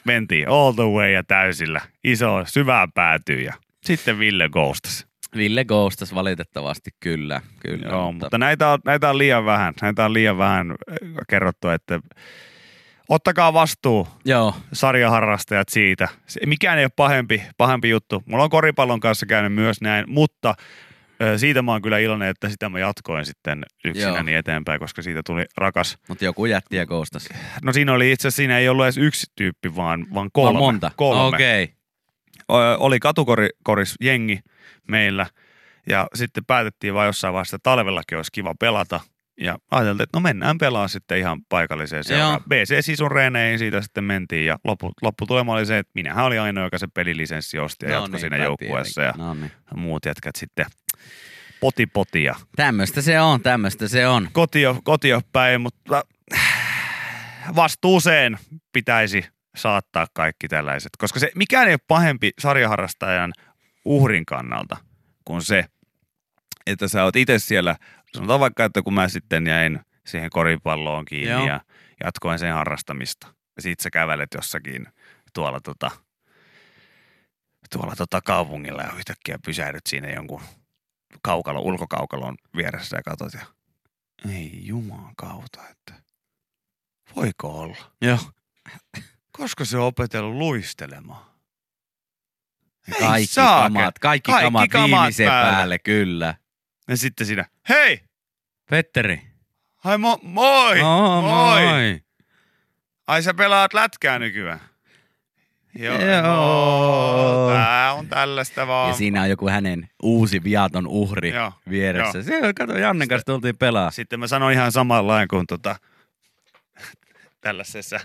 [0.04, 1.80] mentiin all the way ja täysillä.
[2.04, 5.06] Iso, syvää päätyy ja sitten Ville ghostasi.
[5.36, 7.40] Ville Ghostas valitettavasti kyllä.
[7.60, 9.74] kyllä Joo, mutta näitä on, näitä on liian vähän.
[9.82, 10.96] Näitä on liian vähän äh,
[11.28, 12.00] kerrottu, että
[13.08, 16.08] ottakaa vastuu Joo, sarjaharrastajat siitä.
[16.46, 18.22] Mikään ei ole pahempi, pahempi juttu.
[18.26, 20.54] Mulla on koripallon kanssa käynyt myös näin, mutta
[21.22, 25.20] ö, siitä mä oon kyllä iloinen, että sitä mä jatkoin sitten yksinäni eteenpäin, koska siitä
[25.26, 25.98] tuli rakas.
[26.08, 27.28] mutta joku jätti ja Ghostas.
[27.62, 30.52] No siinä oli itse asiassa, siinä ei ollut edes yksi tyyppi, vaan, vaan kolme.
[30.52, 30.90] Vaan monta.
[30.96, 31.22] kolme.
[31.22, 31.64] Okei.
[31.64, 31.81] Okay.
[32.78, 34.40] Oli katukoris jengi
[34.88, 35.26] meillä
[35.88, 39.00] ja sitten päätettiin vaan jossain vaiheessa, että talvellakin olisi kiva pelata.
[39.40, 42.32] Ja ajateltiin, että no mennään pelaa sitten ihan paikalliseen seuraan.
[42.32, 42.40] Joo.
[42.48, 46.78] BC-sisun reeneihin siitä sitten mentiin ja loppu, lopputulema oli se, että minähän olin ainoa, joka
[46.78, 49.14] se pelilisenssi osti ja No jatkoi siinä niinpä joukkueessa ja.
[49.16, 49.52] No niin.
[49.76, 50.66] muut jätkät sitten
[51.60, 52.34] poti potia.
[52.56, 54.28] Tämmöistä se on, tämmöistä se on.
[54.32, 56.02] Kotio, kotio päin, mutta
[57.56, 58.38] vastuuseen
[58.72, 59.24] pitäisi
[59.56, 63.32] saattaa kaikki tällaiset, koska se mikään ei ole pahempi sarjaharrastajan
[63.84, 64.76] uhrin kannalta
[65.24, 65.64] kuin se,
[66.66, 67.76] että sä oot itse siellä,
[68.14, 71.46] sanotaan vaikka, että kun mä sitten jäin siihen koripalloon kiinni Joo.
[71.46, 71.60] ja
[72.04, 73.26] jatkoin sen harrastamista.
[73.56, 74.86] Ja sit sä kävelet jossakin
[75.32, 75.90] tuolla tota,
[77.72, 80.42] tuolla tota kaupungilla ja yhtäkkiä pysähdyt siinä jonkun
[81.22, 83.46] kaukalon, ulkokaukalon vieressä ja katsot ja
[84.30, 85.94] ei juman kautta, että
[87.16, 87.92] voiko olla?
[88.02, 88.18] Joo.
[89.32, 91.24] Koska se on opetellut luistelemaan?
[92.94, 93.74] Ei Kaikki saakeli.
[93.74, 95.52] kamat, kaikki, Kaikki kamat, kamat viimeisen päälle.
[95.52, 95.78] päälle.
[95.78, 96.34] kyllä.
[96.88, 98.00] Ja sitten siinä, hei,
[98.70, 99.22] Petteri.
[99.76, 101.62] hai mo, moi, Oh, moi.
[101.64, 102.00] moi.
[103.06, 104.60] Ai sä pelaat lätkää nykyään?
[105.78, 106.22] Joo, Joo.
[106.22, 108.88] no, tää on tällaista vaan.
[108.88, 112.22] Ja siinä on joku hänen uusi viaton uhri Joo, vieressä.
[112.22, 113.90] Se, kato, Jannen kanssa tultiin pelaa.
[113.90, 115.76] Sitten mä sanoin ihan samanlain kuin tota,
[117.40, 118.00] tällaisessa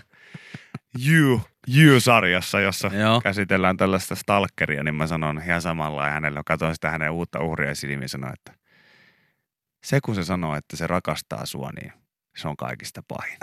[1.08, 1.40] You,
[1.76, 3.20] You-sarjassa, jossa Joo.
[3.20, 6.40] käsitellään tällaista stalkeria, niin mä sanon ihan samanlain hänelle.
[6.46, 8.52] Katsoin sitä hänen uutta uhria silmiin ja sanoin, että
[9.84, 11.92] se kun se sanoo, että se rakastaa sua, niin
[12.36, 13.38] se on kaikista pahin.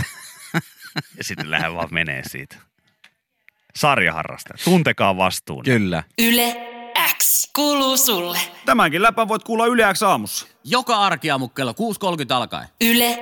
[1.17, 2.55] ja sitten lähden vaan menee siitä.
[3.75, 4.57] Sarjaharrastaja.
[4.63, 5.63] Tuntekaa vastuun.
[5.63, 6.03] Kyllä.
[6.19, 6.55] Yle
[7.17, 8.39] X kuuluu sulle.
[8.65, 10.47] Tämänkin läpän voit kuulla Yle X aamussa.
[10.63, 12.67] Joka arkiaamu kello 6.30 alkaen.
[12.81, 13.17] Yle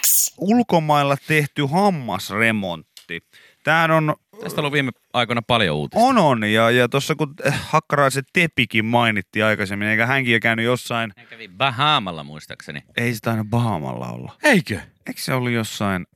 [0.00, 0.34] X.
[0.38, 3.20] Ulkomailla tehty hammasremontti.
[3.66, 6.06] Tämähän on Tästä on ollut viime aikoina paljon uutista.
[6.06, 6.44] On, on.
[6.44, 11.26] Ja, ja tuossa kun äh, Hakkaraisen Tepikin mainittiin aikaisemmin, eikä hänkin jo käynyt jossain, Hän
[11.26, 12.82] kävi Bahamalla muistaakseni.
[12.96, 14.32] ei sitä aina Bahamalla olla.
[14.42, 14.74] Eikö?
[15.06, 16.06] Eikö se ollut jossain,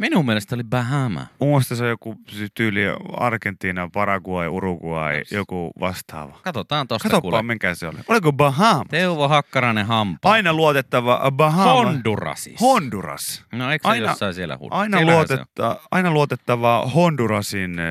[0.00, 1.26] Minun mielestä oli Bahama.
[1.40, 2.80] Mun se on joku siis tyyli
[3.16, 6.38] Argentiina, Paraguay, Uruguay, joku vastaava.
[6.44, 7.42] Katsotaan tosta Katoppa, kuule.
[7.42, 7.96] mikä se oli.
[8.08, 8.84] Oliko Bahama?
[8.90, 10.30] Teuvo Hakkarainen hampa.
[10.32, 11.72] Aina luotettava Bahama.
[11.72, 12.66] Hondurasissa.
[12.66, 13.44] Honduras.
[13.52, 14.68] No eikö se Aina- jossain siellä hull?
[14.72, 17.86] Aina, luotetta, aina luotettava Hondurasin äh,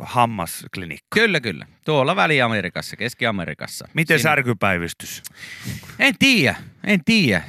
[0.00, 1.06] hammasklinikka.
[1.14, 1.66] Kyllä, kyllä.
[1.84, 3.88] Tuolla Väli-Amerikassa, Keski-Amerikassa.
[3.94, 5.22] Miten Siinä- särkypäivystys?
[5.98, 6.54] En tiedä,
[6.84, 7.42] en tiedä.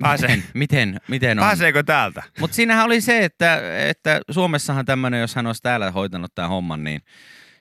[0.00, 0.28] Pääsee.
[0.28, 1.44] Miten, miten, miten on?
[1.44, 2.22] Pääseekö täältä?
[2.40, 6.84] Mutta siinähän oli se, että, että Suomessahan tämmöinen, jos hän olisi täällä hoitanut tämän homman,
[6.84, 7.00] niin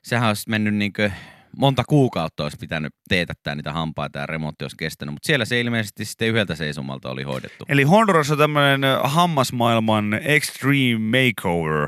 [0.02, 1.12] sehän olisi mennyt niinkö
[1.58, 5.14] monta kuukautta olisi pitänyt teetättää niitä hampaita ja remontti olisi kestänyt.
[5.14, 7.66] Mutta siellä se ilmeisesti sitten yhdeltä seisomalta oli hoidettu.
[7.70, 11.88] Eli Honduras on tämmöinen hammasmaailman extreme makeover,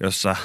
[0.00, 0.36] jossa,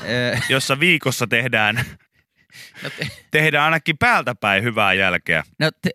[0.49, 1.75] jossa viikossa tehdään,
[2.83, 5.43] no, te, tehdään ainakin päältä päin hyvää jälkeä.
[5.59, 5.89] no te,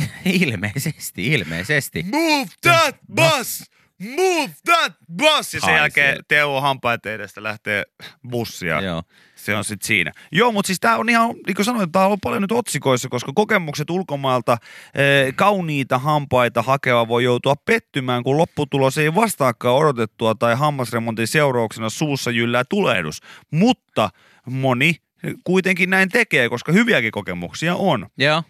[0.24, 2.02] ilmeisesti, ilmeisesti.
[2.02, 3.64] Move that bus!
[3.98, 5.54] Move that bus!
[5.54, 6.22] Ja sen Ai jälkeen siellä.
[6.28, 7.84] Teuvo hampaat edestä lähtee
[8.30, 8.80] bussia.
[8.80, 9.02] Joo.
[9.34, 10.12] Se on sitten siinä.
[10.32, 13.08] Joo, mutta siis tämä on ihan, niin kuin sanoin, tämä on ollut paljon nyt otsikoissa,
[13.08, 14.58] koska kokemukset ulkomailta
[14.94, 21.90] eh, kauniita hampaita hakeva voi joutua pettymään, kun lopputulos ei vastaakaan odotettua tai hammasremontin seurauksena
[21.90, 23.20] suussa jyllää tulehdus.
[23.50, 24.10] Mutta
[24.46, 24.96] moni
[25.44, 28.06] kuitenkin näin tekee, koska hyviäkin kokemuksia on.
[28.18, 28.42] Joo.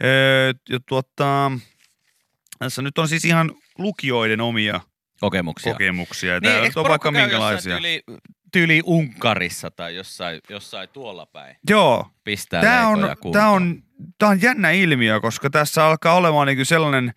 [0.00, 1.52] Eh, ja tuota,
[2.58, 4.80] tässä nyt on siis ihan lukijoiden omia
[5.20, 5.72] Kokemuksia.
[5.72, 6.34] kokemuksia.
[6.34, 7.74] Ja Niin, on vaikka minkälaisia.
[7.74, 8.02] Tyyli,
[8.52, 11.56] tyyli Unkarissa tai jossain, jossain tuolla päin.
[11.70, 13.82] Joo, Pistää Tämä on, tämä, on,
[14.18, 17.12] tämä on jännä ilmiö, koska tässä alkaa olemaan niin sellainen,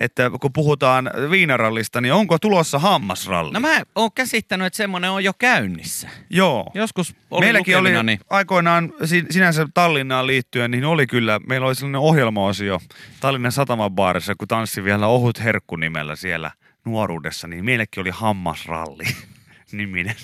[0.00, 3.52] että kun puhutaan viinarallista, niin onko tulossa hammasralli?
[3.52, 6.08] No mä oon käsittänyt, että semmonen on jo käynnissä.
[6.30, 6.70] Joo.
[6.74, 11.74] Joskus oli Meilläkin oli niin aikoinaan si- sinänsä Tallinnaan liittyen, niin oli kyllä, meillä oli
[11.74, 12.80] sellainen ohjelma-osio
[13.20, 16.50] Tallinnan satamabaarissa, kun tanssi vielä Ohut Herkku nimellä siellä
[16.84, 19.04] nuoruudessa, niin meillekin oli Hammasralli
[19.72, 20.16] niminen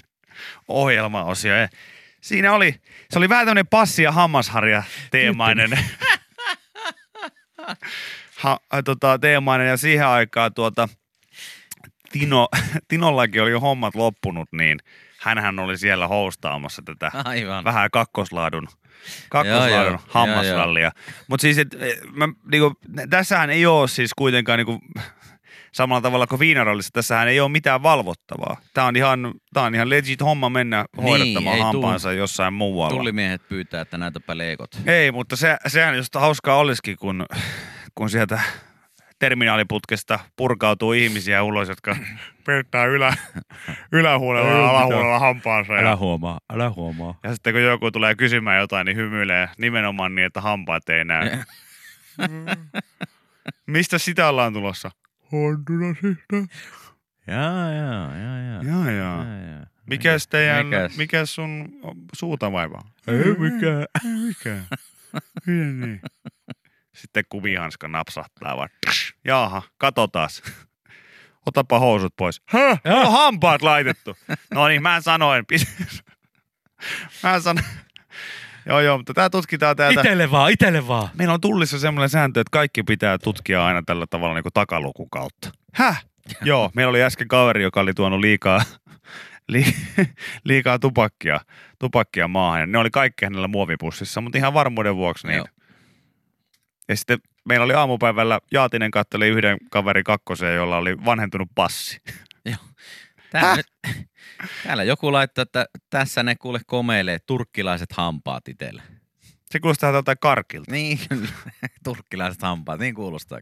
[0.69, 1.55] ohjelma-osio.
[1.55, 1.69] Ja
[2.21, 2.75] siinä oli,
[3.11, 5.71] se oli vähän tämmöinen passi- ja hammasharja teemainen.
[8.41, 10.89] ha, tota, teemainen ja siihen aikaan tuota,
[12.13, 12.49] Tino,
[12.89, 14.79] Tinollakin oli jo hommat loppunut, niin
[15.19, 17.65] hänhän oli siellä hostaamassa tätä aivan.
[17.65, 18.69] vähän kakkoslaadun,
[19.31, 20.91] kakkoslaadun hammasrallia.
[21.29, 21.69] Mutta siis, et,
[22.13, 22.73] mä, niinku,
[23.11, 24.79] tässähän ei ole siis kuitenkaan niinku,
[25.73, 28.57] samalla tavalla kuin viinarallissa, tässähän ei ole mitään valvottavaa.
[28.75, 32.97] Tämä on ihan, tää on ihan legit homma mennä hoidattamaan ei tuu- hampaansa jossain muualla.
[32.97, 34.71] Tullimiehet pyytää, että näytäpä leikot.
[34.87, 37.27] Ei, mutta se, sehän just hauskaa olisikin, kun
[38.09, 38.41] sieltä
[39.19, 41.97] terminaaliputkesta purkautuu ihmisiä ulos, jotka
[42.47, 43.17] peittää ylä,
[43.93, 45.75] ylähuolella ja alahuolella hampaansa.
[45.75, 47.19] Ja, huomaa, älä huomaa.
[47.25, 51.31] ja sitten kun joku tulee kysymään jotain, niin hymyilee nimenomaan niin, että hampaat ei näy.
[53.67, 54.91] Mistä sitä ollaan tulossa?
[55.33, 56.37] Hondurasista.
[57.27, 58.63] Jaa, jaa, jaa, jaa.
[58.63, 59.25] Jaa, jaa.
[59.25, 59.67] Jaa.
[59.87, 60.97] Mikäs teidän, Mikäs?
[60.97, 61.69] mikäs sun
[62.15, 62.91] suuta vaivaa?
[63.07, 63.87] Ei mikään.
[64.05, 64.67] Ei mikään.
[65.47, 66.01] Miten niin?
[67.01, 68.69] Sitten kuvihanska napsahtaa vaan.
[69.25, 70.43] Jaaha, kato taas.
[71.47, 72.43] Otapa housut pois.
[72.47, 72.81] Häh?
[72.85, 74.17] On hampaat laitettu.
[74.55, 75.45] No niin, mä sanoin.
[77.23, 77.67] Mä sanoin.
[78.67, 80.01] Joo, joo, mutta tää tutkitaan täältä.
[80.01, 81.09] Itelle vaan, itelle vaan.
[81.15, 85.11] Meillä on tullissa semmoinen sääntö, että kaikki pitää tutkia aina tällä tavalla niin kuin takalukun
[85.11, 85.51] kautta.
[85.75, 86.05] Häh?
[86.43, 88.63] Joo, meillä oli äsken kaveri, joka oli tuonut liikaa,
[89.49, 89.65] li,
[90.45, 91.41] liikaa tupakkia,
[91.79, 92.73] tupakkia maahan.
[92.73, 95.37] Ne oli kaikki hänellä muovipussissa, mutta ihan varmuuden vuoksi niin.
[95.37, 95.47] Joo.
[96.91, 102.01] Ja sitten meillä oli aamupäivällä Jaatinen katteli yhden kaverin kakkoseen, jolla oli vanhentunut passi.
[103.31, 103.67] Täällä, nyt,
[104.63, 108.83] täällä joku laittaa, että tässä ne kuule komeilee turkkilaiset hampaat itselle.
[109.51, 110.73] Se kuulostaa tältä karkilta.
[110.73, 110.99] Niin,
[111.85, 113.39] turkkilaiset hampaat, niin kuulostaa.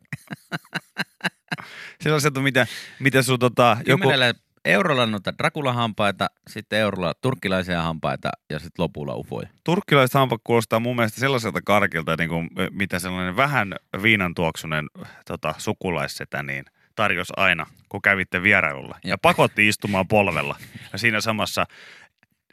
[2.01, 2.67] Sellaiset, mitä,
[2.99, 4.01] mitä sun tota, joku...
[4.01, 4.35] Kymmenellä
[4.65, 9.49] eurolla noita Dracula-hampaita, sitten eurolla turkkilaisia hampaita ja sitten lopulla ufoja.
[9.65, 14.87] Turkkilaiset hampat kuulostaa mun mielestä sellaiselta karkilta, niin kuin, mitä sellainen vähän viinan tuoksunen
[15.27, 18.99] tota, sukulaissetä niin tarjosi aina, kun kävitte vierailulla.
[19.05, 20.57] Ja pakotti istumaan polvella.
[20.93, 21.67] Ja siinä samassa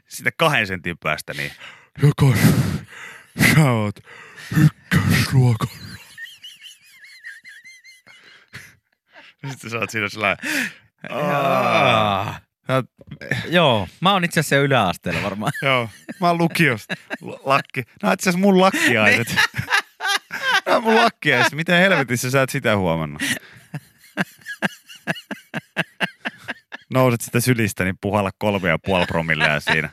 [0.08, 1.52] sitten kahden sentin päästä, niin
[2.04, 2.26] joka
[3.56, 3.96] sä oot
[4.58, 5.86] ykkösluokalla.
[9.50, 10.52] Sitten sä oot siinä sellainen,
[12.68, 12.86] Sä oot
[13.50, 15.52] Joo, mä oon itse asiassa yläasteella varmaan.
[15.62, 15.90] Joo,
[16.22, 16.96] mä oon lukiosta.
[17.44, 17.84] Lakki.
[18.02, 19.28] Nämä on itse asiassa mun lakkiaiset.
[20.66, 21.54] Nämä on mun lakkiaiset.
[21.54, 23.24] Miten helvetissä sä et sitä huomannut?
[26.94, 29.90] Nouset sitä sylistä, niin puhalla kolme ja puoli promillea siinä.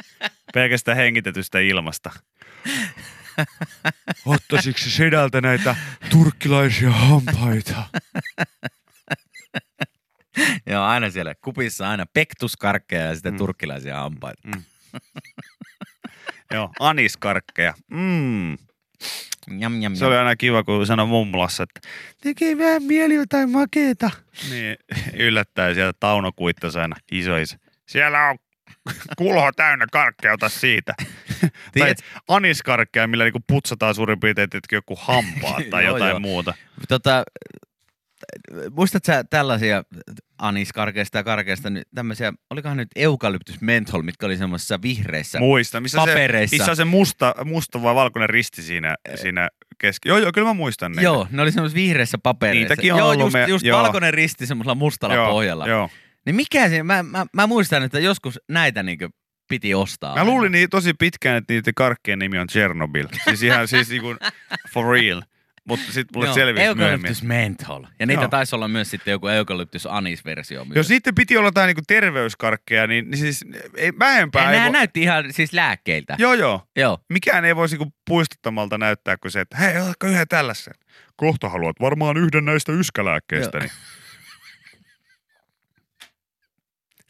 [0.54, 2.10] Pelkästään hengitetystä ilmasta.
[4.26, 5.76] Ottaisitko sedältä näitä
[6.10, 7.84] turkkilaisia hampaita?
[10.70, 13.38] Joo, aina siellä kupissa aina pektuskarkkeja ja sitten Mm.
[13.38, 14.48] turkkilaisia hampaita.
[16.54, 17.74] Joo, aniskarkkeja.
[17.90, 18.58] Mm.
[19.58, 21.80] Jam, jam, Se oli aina kiva, kun sanoi mummulassa, että
[22.22, 24.10] tekee vähän mieli jotain makeeta.
[24.50, 24.76] Niin
[25.26, 27.58] yllättäen sieltä Tauno kuittasi aina isoisa.
[27.88, 28.38] Siellä on
[29.18, 30.94] kulho täynnä karkkeja, ota siitä.
[31.78, 31.94] tai
[32.28, 36.20] aniskarkkeja, millä niinku putsataan suurin piirtein joku hampaat tai Joo, jotain joo.
[36.20, 36.54] muuta.
[36.88, 37.24] Tota,
[38.76, 39.82] muistatko sä tällaisia
[40.38, 45.98] aniskarkeista ja karkeista, nyt tämmöisiä, olikohan nyt eukalyptus menthol, mitkä oli semmoisessa vihreissä Muista, missä
[45.98, 46.56] papereissa.
[46.56, 50.08] se, missä on se musta, musta vai valkoinen risti siinä, siinä keski.
[50.08, 51.02] Joo, joo, kyllä mä muistan ne.
[51.02, 52.60] Joo, ne oli semmoisessa vihreissä papereissa.
[52.60, 53.82] Niitäkin on joo, ollut just, me- just joo.
[53.82, 55.66] valkoinen risti semmoisella mustalla joo, pohjalla.
[55.66, 55.90] Joo.
[56.26, 59.08] Niin mikä se, mä, mä, mä muistan, että joskus näitä niinku
[59.48, 60.16] piti ostaa.
[60.16, 63.08] Mä luulin niin tosi pitkään, että niiden karkkien nimi on Chernobyl.
[63.24, 64.16] Siis ihan siis niinku
[64.72, 65.22] for real.
[65.68, 66.86] Mutta sitten mulle selvisi myöhemmin.
[66.86, 67.84] Eukalyptus menthol.
[67.98, 68.28] Ja niitä Joo.
[68.28, 70.76] taisi olla myös sitten joku eukalyptus anis-versio myös.
[70.76, 73.44] Jos sitten piti olla jotain niinku terveyskarkkeja, niin, niin siis
[73.76, 76.16] ei, vähempää ja ei nämä näytti ihan siis lääkkeiltä.
[76.18, 76.62] Joo, joo.
[76.76, 76.98] Joo.
[77.08, 80.74] Mikään ei voisi niinku puistuttomalta näyttää kuin se, että hei, otatko yhden tällaisen?
[81.16, 83.58] Kohta haluat varmaan yhden näistä yskälääkkeistä.
[83.58, 83.70] Niin.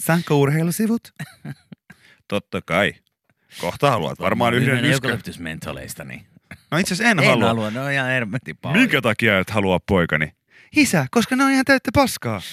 [0.01, 1.03] Saanko urheilusivut?
[2.29, 2.95] Totta kai.
[3.61, 5.07] Kohta haluat varmaan yhden yskälääkkeistä.
[5.09, 6.32] eukalyptus mentholeista, niin.
[6.73, 7.47] No itse asiassa en, En halua.
[7.49, 8.79] halua, ne on ihan hermetin paljon.
[8.79, 10.35] Minkä takia et halua poikani?
[10.77, 12.41] Isä, koska ne on ihan täyttä paskaa.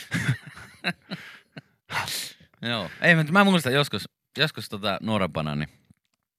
[2.61, 2.89] Joo.
[3.01, 5.69] Ei, mutta mä muistan joskus, joskus tota nuorempana, niin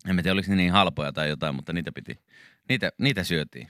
[0.09, 2.19] en mä tiedä, oliko ne niin halpoja tai jotain, mutta niitä piti,
[2.69, 3.69] niitä, niitä syötiin.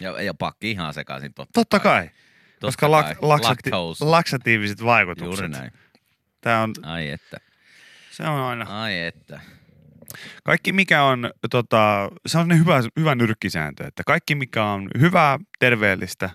[0.00, 1.52] Ja, ja pakki ihan sekaisin totta.
[1.60, 2.02] Totta kai.
[2.04, 3.12] Totta koska kai.
[3.12, 5.42] lak- laksati- laksatiiviset vaikutukset.
[5.42, 5.72] Juuri näin.
[6.40, 7.36] Tää on, Ai että,
[8.10, 8.82] se on aina.
[8.82, 9.40] ai että.
[10.44, 16.30] Kaikki mikä on, tota, se on hyvä, hyvä nyrkkisääntö, että kaikki mikä on hyvää, terveellistä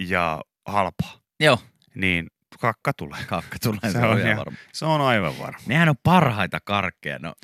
[0.00, 1.58] ja halpaa, Joo,
[1.94, 2.26] niin
[2.60, 3.18] kakka tulee.
[3.26, 4.56] kakka tulee, Se se, on ihan varma.
[4.72, 5.58] Se on aivan varma.
[5.66, 7.18] Nehän on parhaita karkkeja.
[7.18, 7.34] No,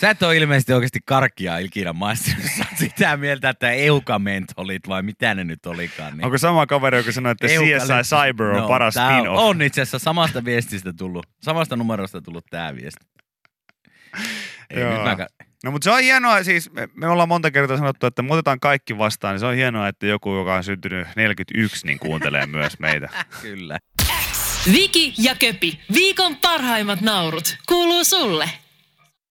[0.00, 2.42] sä et ole ilmeisesti oikeasti karkkia ikinä maistanut.
[2.58, 6.12] Sä sitä mieltä, että eukamentolit vai mitä ne nyt olikaan.
[6.16, 6.24] Niin.
[6.24, 9.38] Onko sama kaveri, joka sanoi, että Eukalyptus- CSI Cyber on No, paras spin-off?
[9.38, 13.06] On itse asiassa samasta viestistä tullut, samasta numerosta tullut tää viesti.
[14.70, 15.04] Ei, Joo.
[15.64, 18.60] No mutta se on hienoa, siis me, me ollaan monta kertaa sanottu, että me otetaan
[18.60, 22.78] kaikki vastaan, niin se on hienoa, että joku, joka on syntynyt 41, niin kuuntelee myös
[22.78, 23.08] meitä.
[23.42, 23.78] kyllä.
[24.72, 28.50] Viki ja Köpi, viikon parhaimmat naurut, kuuluu sulle.